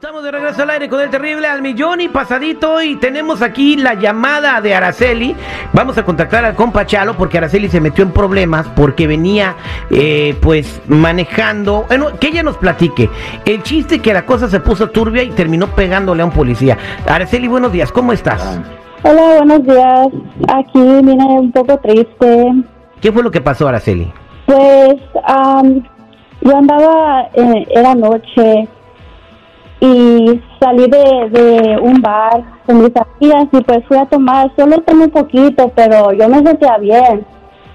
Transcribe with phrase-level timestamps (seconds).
[0.00, 3.94] de regreso al aire con el terrible al millón y pasadito y tenemos aquí la
[3.94, 5.34] llamada de Araceli.
[5.72, 9.56] Vamos a contactar al compa Chalo porque Araceli se metió en problemas porque venía
[9.90, 13.08] eh, pues manejando, bueno, que ella nos platique.
[13.46, 16.76] El chiste que la cosa se puso turbia y terminó pegándole a un policía.
[17.08, 18.60] Araceli, buenos días, ¿cómo estás?
[19.02, 20.08] Hola, buenos días.
[20.54, 22.52] Aquí vine un poco triste.
[23.00, 24.12] ¿Qué fue lo que pasó, Araceli?
[24.44, 25.82] Pues am,
[26.42, 28.68] yo andaba, eh, era noche
[29.86, 34.80] y salí de, de un bar con mis amigas y pues fui a tomar, solo
[34.82, 37.24] tomé un poquito, pero yo me sentía bien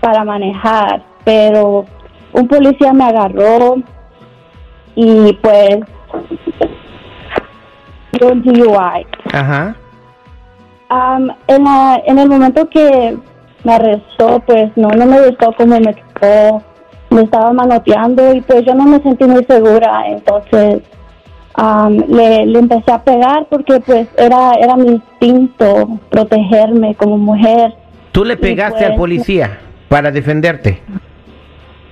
[0.00, 1.84] para manejar, pero
[2.32, 3.76] un policía me agarró
[4.94, 5.78] y pues
[8.20, 9.06] un DUI.
[9.32, 9.76] Ajá.
[10.88, 13.16] Am, en, la, en el momento que
[13.64, 16.62] me arrestó, pues no, no me gustó cómo me tocó,
[17.10, 20.82] me estaba manoteando y pues yo no me sentí muy segura, entonces
[21.58, 27.74] am, le, le empecé a pegar porque pues era, era mi instinto protegerme como mujer.
[28.12, 30.80] Tú le pegaste pues, al policía para defenderte.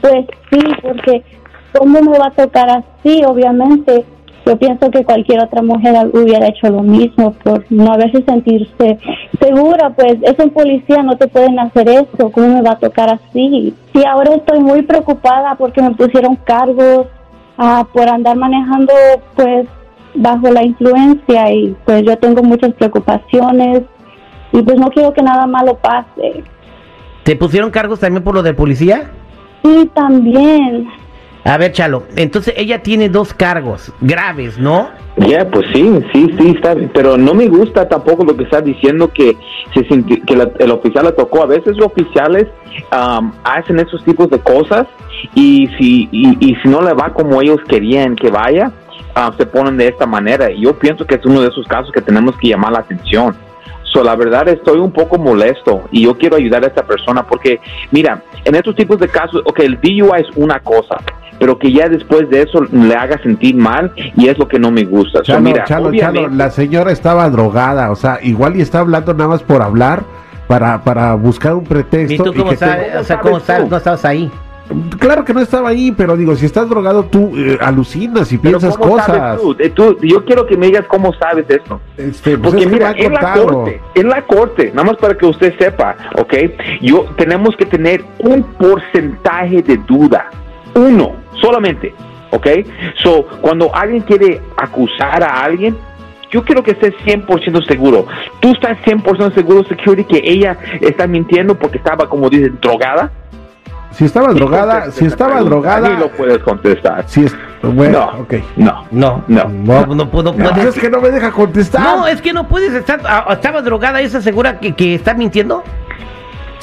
[0.00, 1.24] Pues sí, porque
[1.72, 3.22] ¿cómo me va a tocar así?
[3.24, 4.04] Obviamente,
[4.44, 8.98] yo pienso que cualquier otra mujer hubiera hecho lo mismo por no a veces sentirse
[9.40, 13.08] segura, pues es un policía, no te pueden hacer esto, ¿cómo me va a tocar
[13.08, 13.74] así?
[13.94, 17.06] Sí, ahora estoy muy preocupada porque me pusieron cargos
[17.58, 18.92] ah, por andar manejando
[19.34, 19.66] pues
[20.14, 23.82] bajo la influencia y pues yo tengo muchas preocupaciones
[24.52, 26.44] y pues no quiero que nada malo pase.
[27.24, 29.10] ¿Te pusieron cargos también por lo del policía?
[29.62, 30.88] Y también,
[31.44, 34.88] A ver, Chalo, entonces ella tiene dos cargos graves, ¿no?
[35.18, 36.74] Ya, pues sí, sí, sí, está.
[36.94, 39.36] Pero no me gusta tampoco lo que está diciendo que,
[39.74, 41.42] se sinti- que la- el oficial la tocó.
[41.42, 42.46] A veces los oficiales
[42.90, 44.86] am, hacen esos tipos de cosas
[45.34, 48.72] y si, y, y si no le va como ellos querían que vaya,
[49.14, 50.50] ah, se ponen de esta manera.
[50.50, 53.36] Y yo pienso que es uno de esos casos que tenemos que llamar la atención.
[53.92, 57.60] So, la verdad estoy un poco molesto y yo quiero ayudar a esta persona porque,
[57.92, 60.96] mira, en estos tipos de casos, ok, el DUI es una cosa,
[61.54, 64.70] pero que ya después de eso le haga sentir mal y es lo que no
[64.70, 65.22] me gusta.
[65.22, 69.28] Chalo, mira, Chalo, Chalo, la señora estaba drogada, o sea, igual y está hablando nada
[69.28, 70.02] más por hablar,
[70.48, 72.24] para, para buscar un ¿Y pretexto.
[72.24, 72.96] tú y cómo que te- sabes?
[72.96, 73.70] O sea, ¿cómo sabes tú?
[73.70, 74.30] No estabas ahí.
[74.98, 78.58] Claro que no estaba ahí, pero digo, si estás drogado tú eh, alucinas y Pero
[78.58, 79.06] piensas ¿cómo cosas.
[79.06, 79.56] sabes tú?
[79.58, 81.80] Eh, tú- Yo quiero que me digas cómo sabes esto.
[81.98, 85.16] Este, pues Porque es que mira, en la corte, en la corte, nada más para
[85.18, 86.34] que usted sepa, ¿ok?
[86.80, 90.30] Yo tenemos que tener un porcentaje de duda,
[90.74, 91.94] uno solamente,
[92.30, 92.46] ¿ok?
[93.02, 95.76] So, cuando alguien quiere acusar a alguien,
[96.30, 98.06] yo quiero que estés 100% seguro.
[98.40, 103.10] ¿Tú estás 100% seguro, Security, que ella está mintiendo porque estaba, como dicen, drogada?
[103.92, 105.54] Si estaba drogada, si estaba pregunta.
[105.54, 107.04] Ni drogada, lo puedes contestar.
[107.06, 108.34] si es, bueno, No, ok.
[108.56, 109.44] no, No, no.
[109.48, 110.50] no, no, puedo- No.
[110.50, 110.74] Puedes.
[110.74, 111.80] es que no me deja contestar.
[111.82, 113.00] No, es que no puedes estar.
[113.04, 114.00] ah, ¿Estaba drogada?
[114.00, 115.62] ¿Es segura que, que está mintiendo?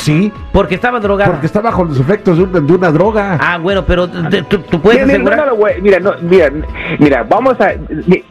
[0.00, 1.30] Sí, Porque estaba drogada.
[1.32, 3.38] porque está bajo los efectos de una, de una droga.
[3.40, 5.38] Ah, bueno, pero tú, tú puedes Mira, mira, asegurar.
[5.38, 6.50] no, no, güey, mira, no, mira,
[6.98, 7.72] mira, vamos a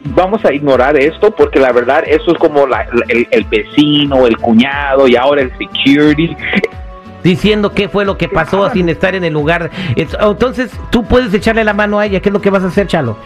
[0.06, 4.36] vamos a ignorar esto porque la verdad eso es como la- el, el vecino, el
[4.38, 6.36] cuñado y ahora el security.
[7.22, 9.70] Diciendo qué fue lo que pasó sin estar en el lugar.
[9.94, 12.20] Es- Entonces, tú puedes echarle la mano a ella.
[12.20, 13.16] ¿Qué es lo que vas a hacer, Chalo?